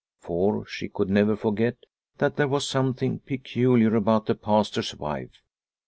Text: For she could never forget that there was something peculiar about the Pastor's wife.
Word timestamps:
For 0.17 0.65
she 0.65 0.89
could 0.89 1.11
never 1.11 1.35
forget 1.35 1.77
that 2.17 2.35
there 2.35 2.47
was 2.47 2.67
something 2.67 3.19
peculiar 3.19 3.95
about 3.95 4.25
the 4.25 4.33
Pastor's 4.33 4.95
wife. 4.95 5.43